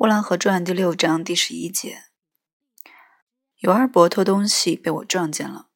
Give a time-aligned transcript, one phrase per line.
[0.00, 2.04] 呼兰河传第六章第十一节：
[3.58, 5.68] 尤二伯偷东西被我撞见了。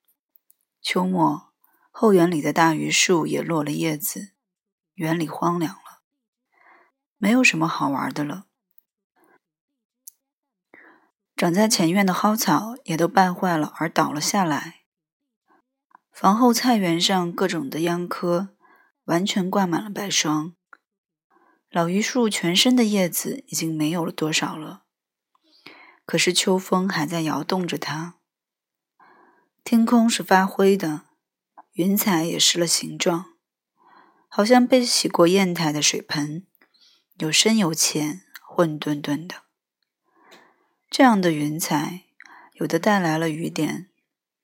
[0.81, 1.53] 秋末，
[1.91, 4.33] 后园里的大榆树也落了叶子，
[4.95, 6.01] 园里荒凉了，
[7.19, 8.47] 没有什么好玩的了。
[11.37, 14.85] 长在前院的蒿草也都败坏了而倒了下来。
[16.11, 18.57] 房后菜园上各种的秧棵
[19.05, 20.57] 完全挂满了白霜。
[21.75, 24.85] 老榆树全身的叶子已经没有了多少了，
[26.07, 28.21] 可是秋风还在摇动着它。
[29.65, 31.07] 天空是发灰的，
[31.73, 33.35] 云彩也失了形状，
[34.29, 36.47] 好像被洗过砚台的水盆，
[37.19, 39.43] 有深有浅，混沌沌的。
[40.89, 42.05] 这样的云彩，
[42.53, 43.91] 有的带来了雨点，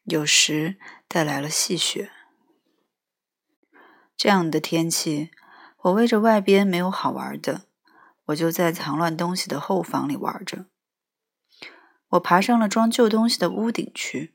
[0.02, 2.10] 有时带来了细雪。
[4.16, 5.30] 这样的天气。
[5.83, 7.62] 我为着外边没有好玩的，
[8.27, 10.66] 我就在藏乱东西的后房里玩着。
[12.10, 14.35] 我爬上了装旧东西的屋顶去。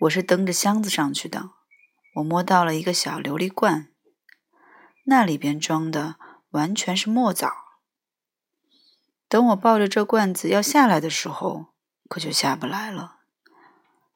[0.00, 1.50] 我是蹬着箱子上去的。
[2.14, 3.88] 我摸到了一个小琉璃罐，
[5.06, 6.16] 那里边装的
[6.50, 7.52] 完全是墨枣。
[9.28, 11.66] 等我抱着这罐子要下来的时候，
[12.08, 13.16] 可就下不来了。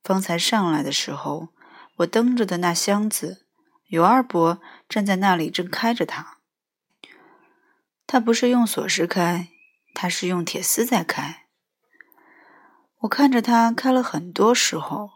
[0.02, 1.48] 方才上来的时候，
[1.96, 3.47] 我蹬着的那箱子。
[3.88, 6.38] 尤二伯站在那里，正开着它。
[8.06, 9.48] 他不是用锁匙开，
[9.94, 11.46] 他是用铁丝在开。
[13.00, 15.10] 我看着他开了很多时候，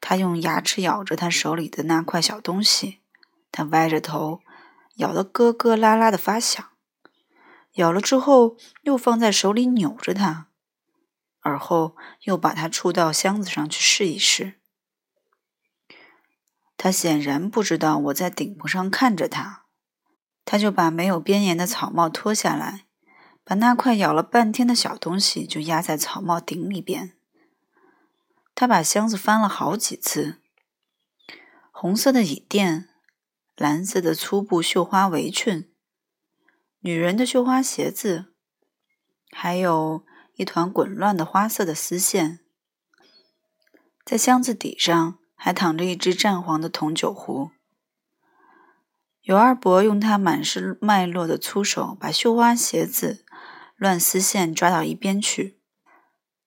[0.00, 3.00] 他用牙齿咬着他手里的那块小东西，
[3.50, 4.40] 他歪着头，
[4.96, 6.64] 咬得咯咯啦啦的发响。
[7.74, 10.48] 咬了之后，又放在手里扭着它，
[11.40, 14.60] 而后又把它触到箱子上去试一试。
[16.80, 19.64] 他显然不知道我在顶棚上看着他，
[20.44, 22.86] 他就把没有边沿的草帽脱下来，
[23.42, 27.16] 把那块咬了半天的小东西就压在草帽顶里边。
[28.54, 30.40] 他把箱子翻了好几次，
[31.72, 32.88] 红色的椅垫，
[33.56, 35.68] 蓝色的粗布绣花围裙，
[36.78, 38.26] 女人的绣花鞋子，
[39.32, 40.04] 还有
[40.36, 42.38] 一团滚乱的花色的丝线，
[44.04, 45.17] 在箱子底上。
[45.38, 47.52] 还躺着一只湛黄的铜酒壶。
[49.22, 53.24] 尤二伯用他满是脉络的粗手，把绣花鞋子、
[53.76, 55.60] 乱丝线抓到一边去，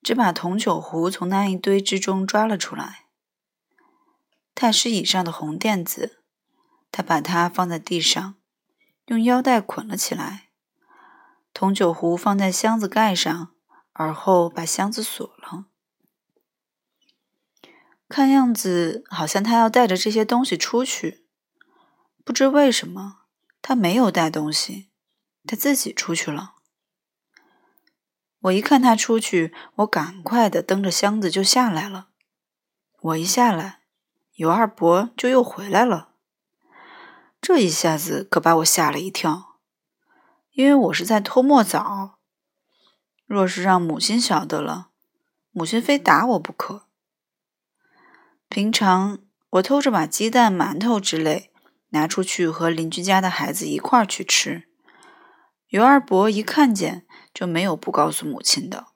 [0.02, 3.06] 只把铜酒壶从那一堆之中抓了出来。
[4.53, 6.23] 太师椅上的红垫子，
[6.91, 8.35] 他把它放在地上，
[9.06, 10.50] 用腰带捆了起来。
[11.53, 13.52] 铜酒壶放在箱子盖上，
[13.94, 15.66] 而后把箱子锁了。
[18.11, 21.25] 看样子，好像他要带着这些东西出去。
[22.25, 23.19] 不知为什么，
[23.61, 24.89] 他没有带东西，
[25.47, 26.55] 他自己出去了。
[28.41, 32.09] 我一看他出去，我赶快的蹬着箱子就下来了。
[32.99, 33.79] 我一下来，
[34.33, 36.09] 尤二伯就又回来了。
[37.39, 39.57] 这一下子可把我吓了一跳，
[40.51, 42.19] 因为我是在偷墨枣。
[43.25, 44.89] 若是让母亲晓得了，
[45.51, 46.88] 母亲非打我不可。
[48.51, 49.19] 平常
[49.51, 51.51] 我偷着把鸡蛋、馒头之类
[51.91, 54.67] 拿出去和邻居家的孩子一块儿去吃。
[55.69, 58.88] 尤二伯一看见就没有不告诉母亲的，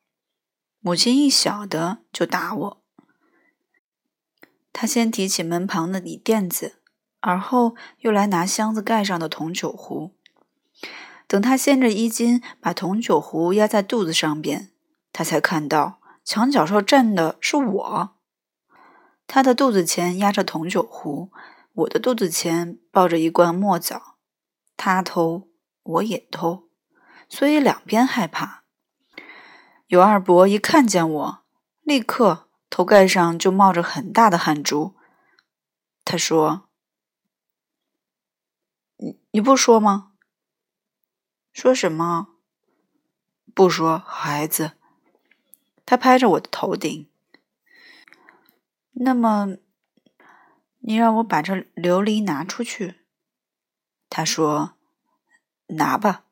[0.81, 2.83] 母亲一晓得就打我。
[4.73, 6.81] 他先提起门旁的椅垫子，
[7.21, 10.11] 而后又来拿箱子盖上的铜酒壶。
[11.27, 14.71] 等他掀着衣襟把铜酒壶压在肚子上边，
[15.13, 18.14] 他才看到墙角上站的是我。
[19.27, 21.31] 他的肚子前压着铜酒壶，
[21.73, 24.17] 我的肚子前抱着一罐墨枣。
[24.77, 25.49] 他偷，
[25.83, 26.69] 我也偷，
[27.27, 28.63] 所以两边害怕。
[29.87, 31.43] 尤二伯一看见我，
[31.81, 34.95] 立刻头盖上就冒着很大的汗珠。
[36.03, 36.69] 他说
[38.97, 40.11] ：“你你不说吗？
[41.51, 42.27] 说什么？
[43.53, 44.73] 不说，孩子。”
[45.85, 47.09] 他拍着我的头顶。
[48.97, 49.57] 那么，
[50.79, 53.01] 你让我把这琉璃拿出去。
[54.09, 54.75] 他说
[55.67, 56.23] ：“拿吧。”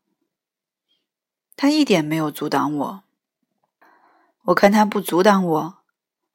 [1.58, 3.04] 他一点没有阻挡我。
[4.44, 5.78] 我看他不阻挡我，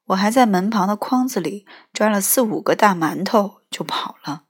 [0.05, 4.45] 我还在门旁的筐子里抓了四五个大馒头就跑了。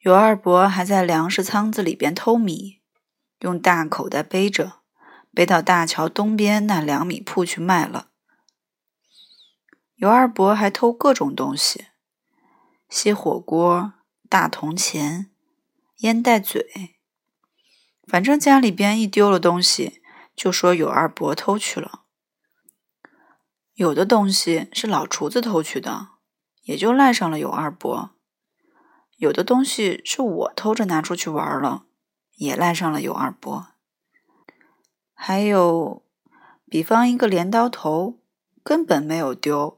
[0.00, 2.80] 尤二伯还在粮食仓子里边偷米，
[3.40, 4.80] 用大口袋背着，
[5.32, 8.08] 背到大桥东边那粮米铺去卖了。
[9.98, 11.86] 尤二伯还偷各种东西：
[12.88, 13.94] 锡火锅、
[14.28, 15.28] 大铜钱、
[15.98, 16.94] 烟袋嘴。
[18.06, 20.00] 反正家里边一丢了东西，
[20.36, 22.04] 就说有二伯偷去了。
[23.74, 26.10] 有的东西是老厨子偷去的，
[26.62, 28.10] 也就赖上了有二伯；
[29.16, 31.86] 有的东西是我偷着拿出去玩了，
[32.36, 33.66] 也赖上了有二伯。
[35.12, 36.04] 还有，
[36.70, 38.20] 比方一个镰刀头，
[38.62, 39.77] 根本没有丢，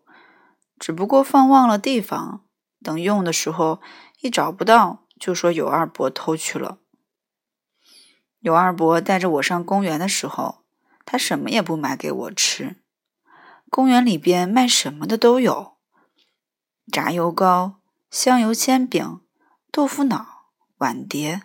[0.80, 2.46] 只不过放忘了地方，
[2.82, 3.80] 等用的时候
[4.20, 6.78] 一找不到，就说有二伯偷去了。
[8.40, 10.64] 有二伯带着我上公园的时候，
[11.04, 12.76] 他什么也不买给我吃。
[13.68, 15.76] 公园里边卖什么的都有，
[16.90, 17.80] 炸油糕、
[18.10, 19.20] 香油煎饼、
[19.70, 20.46] 豆腐脑、
[20.78, 21.42] 碗碟，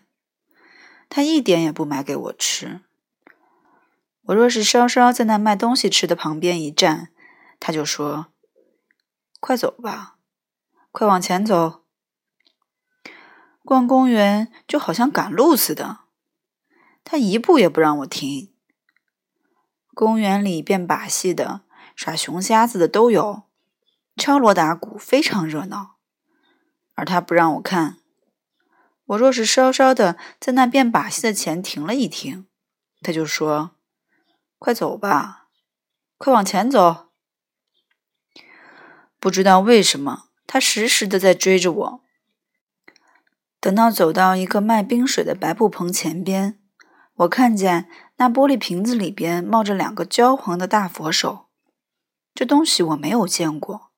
[1.10, 2.80] 他一点也不买给我吃。
[4.28, 7.10] 我若是稍稍在那卖东西吃的旁边一站，
[7.60, 8.28] 他就说
[9.46, 10.18] ：“快走吧，
[10.92, 11.84] 快往前走。”
[13.64, 16.00] 逛公园就好像赶路似的，
[17.04, 18.52] 他一步也不让我停。
[19.94, 21.62] 公园里变把戏的。
[21.96, 23.44] 耍熊瞎子的都有，
[24.18, 25.98] 敲锣打鼓非常热闹，
[26.96, 28.00] 而他不让我看。
[29.06, 32.48] 我若是稍稍的在那变把戏的前停了一停，
[33.02, 33.76] 他就说
[34.58, 35.50] ：“快走吧，
[36.18, 37.05] 快往前走。”
[39.26, 42.02] 不知道为什么，他时时的在追着我。
[43.60, 46.60] 等到走到一个卖冰水的白布棚前边，
[47.16, 51.48] 我看见那玻璃瓶子里边冒着两个焦黄的大佛手。
[52.36, 53.90] 这东西我没有见过，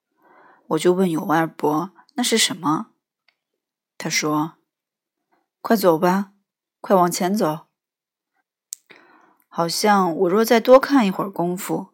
[0.67, 2.91] 我就问有二伯那是什么？
[3.97, 4.53] 他说
[5.59, 6.31] ：“快走吧，
[6.79, 7.65] 快往前走。”
[9.51, 11.87] 好像我若再多看一会儿功夫，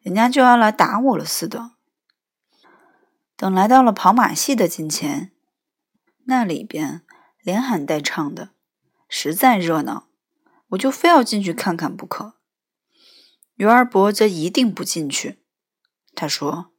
[0.00, 1.72] 人家就要来打我了似的。
[3.38, 5.30] 等来到了跑马戏的近前，
[6.24, 7.06] 那里边
[7.40, 8.50] 连喊带唱的，
[9.08, 10.08] 实在热闹，
[10.70, 12.34] 我就非要进去看看不可。
[13.54, 15.38] 于二伯则一定不进去。
[16.16, 16.72] 他说：“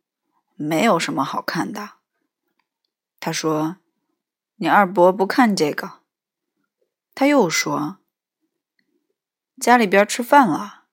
[0.58, 1.92] 没有什么好看的。”
[3.22, 3.78] 他说
[4.60, 6.02] ：“你二伯不看这个。”
[7.16, 8.00] 他又说
[9.62, 10.88] ：“家里边吃饭了。”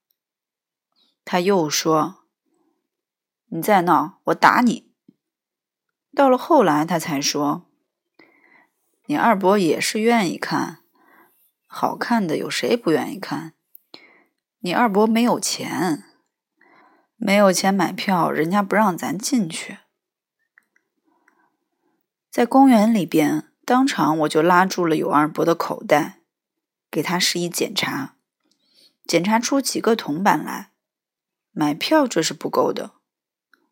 [1.27, 2.25] 他又说
[3.51, 4.87] ：“你再闹，我打你。”
[6.17, 7.67] 到了后来，他才说
[9.05, 10.79] ：“你二伯也是愿意看，
[11.67, 13.53] 好看的有谁不愿意看？
[14.61, 16.05] 你二伯没有钱。”
[17.19, 19.79] 没有钱买票，人家不让咱进去。
[22.31, 26.21] 在公园里边，当场我就拉住了有二伯的口袋，
[26.91, 28.17] 给他示意检查，
[29.07, 30.73] 检查出几个铜板来。
[31.53, 32.93] 买票这是不够的。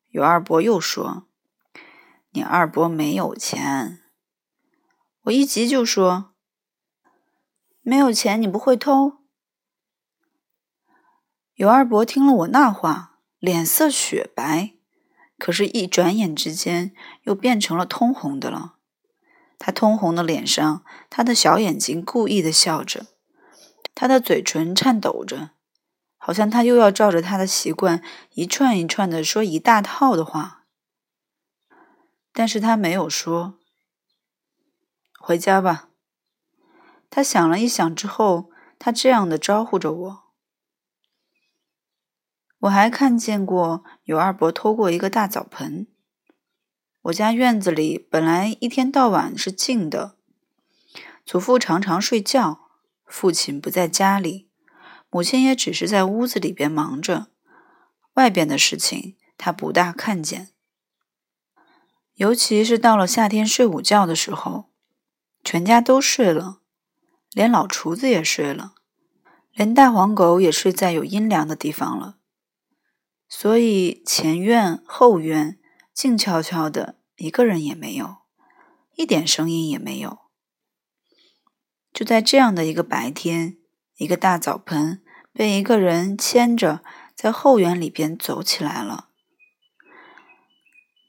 [0.09, 1.27] 有二伯又说
[2.35, 4.01] ：“你二伯没有钱。”
[5.25, 6.35] 我一急就说
[7.81, 9.21] ：“没有钱，你不会偷？”
[11.55, 13.13] 尤二伯听了我那话。
[13.41, 14.73] 脸色雪白，
[15.39, 16.95] 可是，一转眼之间
[17.25, 18.77] 又变成了通红的了。
[19.59, 23.09] 他通红的脸上，他的小眼睛故意的笑着，
[23.95, 25.51] 他的嘴唇颤抖着，
[26.17, 30.64] 好像他又要照着他的习惯一串一串的说一大套的话。
[32.35, 33.59] 但是他没有说。
[35.19, 35.89] 回家吧。
[37.09, 40.25] 他想了一想之后，他这样的招呼着我。
[42.59, 45.87] 我还看见过有二伯偷过一个大澡盆。
[47.03, 50.17] 我家院子里本来一天到晚是静的，
[51.25, 52.71] 祖父常常睡觉，
[53.05, 54.49] 父亲不在家里，
[55.11, 57.29] 母亲也只是在屋子里边忙着，
[58.15, 60.54] 外边的事情他不大看见。
[62.15, 64.71] 尤其是到了夏天睡午觉的时候，
[65.43, 66.61] 全家都睡了，
[67.33, 68.75] 连老厨子也睡了，
[69.53, 72.19] 连大黄狗也睡在有阴凉的地方了。
[73.29, 75.59] 所以前院后院
[75.93, 78.19] 静悄悄的，一个人也没有，
[78.95, 80.19] 一点声音也没有。
[81.93, 83.59] 就在这样的一个白天，
[83.97, 85.03] 一个大澡盆
[85.33, 86.85] 被一个人牵着，
[87.17, 89.09] 在后园里边走起来了。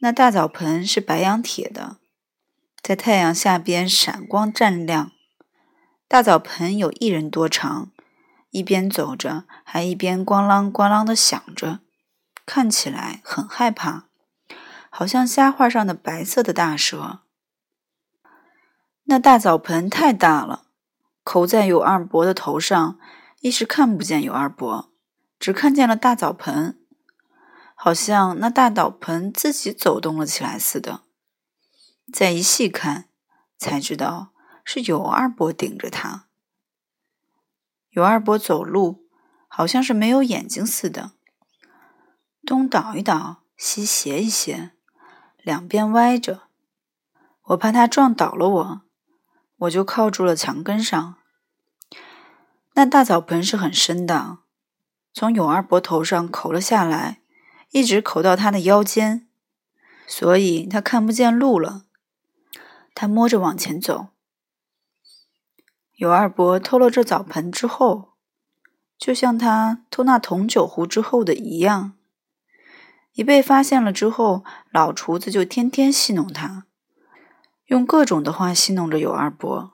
[0.06, 1.98] 那大澡盆是白羊铁的，
[2.84, 5.12] 在太阳下边闪光湛亮。
[6.08, 7.90] 大澡盆有一人多长，
[8.52, 11.80] 一边走着，还一边咣啷咣啷的响着。
[12.46, 14.04] 看起来很害怕，
[14.92, 17.22] 好像虾画上的白色的大蛇。
[19.06, 20.66] 那大澡盆太大了，
[21.24, 23.00] 扣在有二伯的头上，
[23.40, 24.92] 一时看不见有二伯，
[25.40, 26.78] 只看见了大澡盆，
[27.86, 31.04] 好像那大澡盆自己走动了起来似的。
[32.12, 33.10] 再一细看，
[33.60, 36.26] 才知道是有二伯顶着他。
[37.92, 39.06] 尤二伯走路
[39.48, 41.12] 好像是没有眼睛似的，
[42.44, 44.72] 东倒一倒，西斜一斜，
[45.44, 46.48] 两边歪着。
[47.44, 48.82] 我怕他撞倒了我，
[49.58, 51.18] 我就靠住了墙根上。
[52.74, 54.40] 那大澡盆是很深的，
[55.14, 57.22] 从永二伯头上口了下来，
[57.76, 59.28] 一直口到他的腰间，
[60.08, 61.84] 所以他看不见路了。
[62.94, 64.08] 他摸着往前走。
[65.98, 68.14] 尤二伯偷了这澡盆之后，
[68.98, 71.98] 就像他偷那铜酒壶之后的一样，
[73.12, 76.64] 一被发现了之后，老厨子就天天戏弄他，
[77.66, 79.74] 用各种的话戏弄着尤二伯。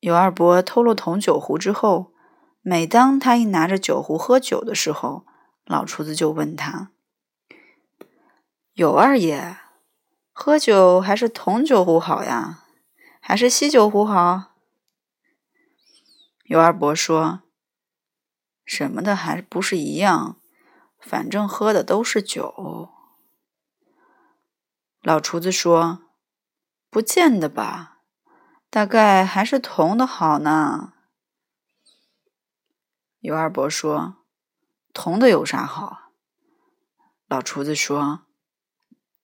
[0.00, 2.12] 尤二伯偷了铜酒壶之后，
[2.60, 5.24] 每当他一拿着酒壶喝酒的时候，
[5.64, 6.90] 老厨子就问他
[8.74, 9.58] ：“尤二爷，
[10.32, 12.64] 喝酒还是铜酒壶好呀，
[13.20, 14.54] 还是锡酒壶好？”
[16.44, 17.42] 尤二伯说
[18.66, 20.36] ：“什么的还不是一样，
[20.98, 22.90] 反正喝的都是酒。”
[25.00, 26.02] 老厨子说
[26.90, 28.00] ：“不见得吧，
[28.68, 30.92] 大概还是铜的好呢。”
[33.20, 34.16] 尤二伯说
[34.92, 36.12] ：“铜的有啥好？”
[37.28, 38.22] 老厨子说：“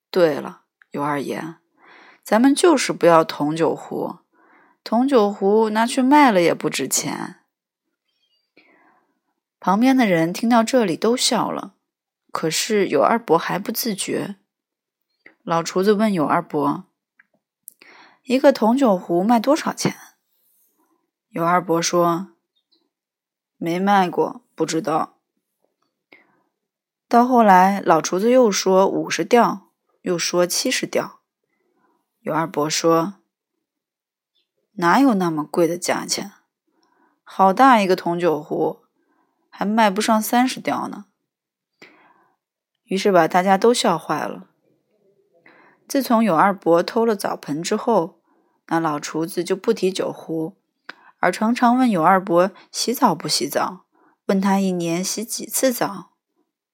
[0.09, 1.55] 对了，尤二爷，
[2.23, 4.19] 咱们就是不要铜酒壶。”
[4.81, 7.41] 铜酒壶拿去卖了也不值钱。
[9.59, 11.75] 旁边的人听到这里都笑了，
[12.31, 14.37] 可是尤二伯还不自觉。
[15.43, 16.85] 老厨子问尤二伯
[18.23, 19.95] ：“一个铜酒壶卖多少钱？”
[21.29, 22.29] 尤二伯说
[23.57, 25.18] ：“没卖过，不知道。”
[27.09, 29.71] 到后来，老厨子又说五十吊，
[30.03, 31.19] 又说七十吊。
[32.21, 33.15] 尤二伯说。
[34.73, 36.31] 哪有那么贵的价钱？
[37.23, 38.83] 好大一个铜酒壶，
[39.49, 41.05] 还卖不上三十吊呢。
[42.83, 44.47] 于是把大家都笑坏了。
[45.87, 48.21] 自从有二伯偷了澡盆之后，
[48.67, 50.55] 那老厨子就不提酒壶，
[51.17, 53.85] 而常常问有二伯洗澡不洗澡，
[54.27, 56.08] 问他一年洗几次澡，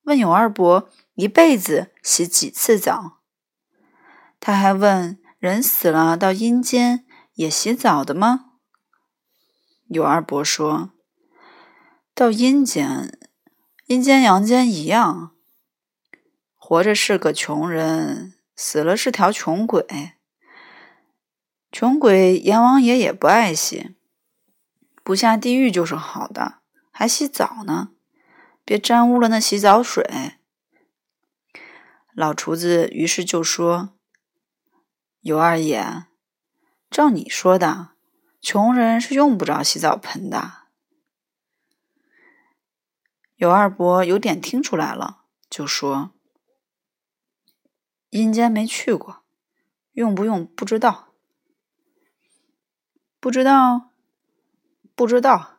[0.06, 3.20] 问有二伯一辈子洗几次澡。
[4.40, 7.06] 他还问人死了到阴间。
[7.36, 8.52] 也洗澡的吗？
[9.90, 10.92] 尤二伯说
[12.16, 13.20] ：“到阴间，
[13.88, 15.36] 阴间阳间一样，
[16.56, 20.14] 活着是个穷人，死了是条穷鬼。
[21.74, 23.98] 穷鬼阎王爷也不爱洗，
[25.04, 26.60] 不下地狱就是好的，
[26.90, 27.90] 还洗澡呢，
[28.66, 30.34] 别沾污了那洗澡水。”
[32.14, 33.98] 老厨子于是就说
[35.22, 36.08] ：“尤二爷。”
[36.90, 37.90] 照你说的，
[38.42, 40.68] 穷人是用不着洗澡盆的。
[43.36, 46.12] 尤二伯有点听出来了，就说
[48.12, 49.26] ：“阴间没去过，
[49.92, 51.10] 用不用不知道。
[53.20, 53.92] 不知道，
[54.96, 55.55] 不知道。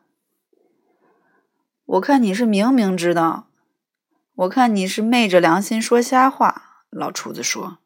[1.87, 3.47] 我看你是明明知道，
[4.35, 7.79] 我看你是昧着良心说瞎话。”老厨子说。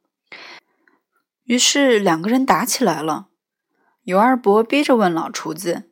[1.44, 3.28] 于是两个人打起来了。
[4.04, 5.92] 尤二伯逼着问老厨子：“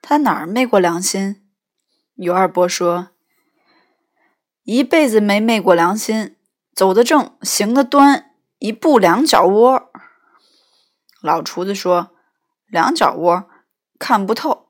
[0.00, 1.46] 他哪儿昧过良心？”
[2.16, 3.08] 尤二伯说
[4.64, 6.36] ：“一辈子没昧过良心，
[6.74, 9.90] 走得正，行得端，一步两脚窝。”
[11.20, 12.12] 老厨子说
[12.66, 13.50] ：“两脚窝
[13.98, 14.68] 看不透。”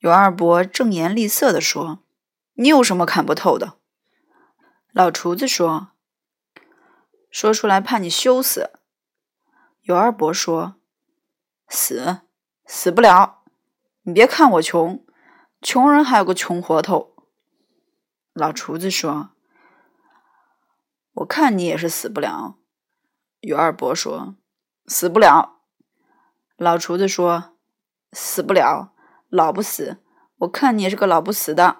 [0.00, 2.02] 尤二伯正颜厉色地说
[2.54, 3.78] ：“你有什么看不透的？”
[4.92, 5.92] 老厨子说
[7.30, 8.72] ：“说出来怕你羞死。”
[9.82, 10.76] 尤二伯说。
[11.72, 12.22] 死
[12.66, 13.44] 死不了，
[14.02, 15.06] 你别看我穷，
[15.62, 17.14] 穷人还有个穷活头。
[18.32, 19.30] 老厨子说
[21.14, 22.58] ：“我看你也是死不了。”
[23.38, 24.34] 尤二伯说
[24.88, 25.60] ：“死不了。”
[26.58, 27.56] 老厨子说
[28.12, 28.92] ：“死不了，
[29.30, 29.98] 老不死。
[30.40, 31.78] 我看你也是个老不死的。”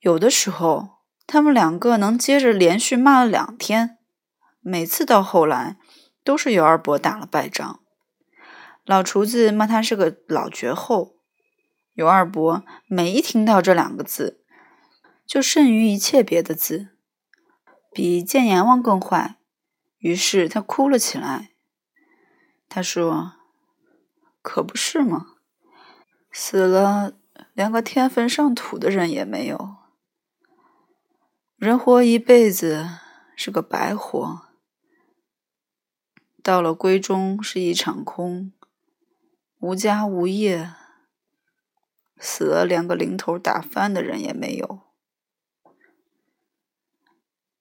[0.00, 3.98] 有的时候，他们两个能接着连续骂了两天，
[4.60, 5.78] 每次到后来，
[6.24, 7.80] 都是尤二伯打了败仗。
[8.84, 11.16] 老厨子骂他是个老绝后，
[11.94, 14.42] 尤二伯每一听到这两个字，
[15.24, 16.88] 就胜于一切别的字，
[17.92, 19.36] 比见阎王更坏。
[19.98, 21.52] 于是他哭了起来。
[22.68, 23.34] 他说
[24.42, 25.31] ：“可不是吗？
[26.32, 27.12] 死了
[27.52, 29.76] 连个天坟上土的人也没有。
[31.56, 32.88] 人活一辈子
[33.36, 34.48] 是个白活。
[36.42, 38.52] 到了闺中是一场空
[39.60, 40.72] 无家无业
[42.18, 44.80] 死了连个零头打翻的人也没有。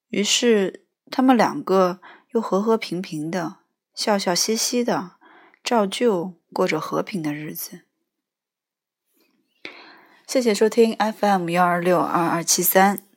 [0.07, 2.01] 于是他们两个
[2.31, 3.57] 又和和平平的
[3.93, 5.17] 笑笑嘻嘻的
[5.63, 7.90] 照旧过着和平的日子。
[10.31, 13.11] 谢谢收听 fm 幺二六二二七三。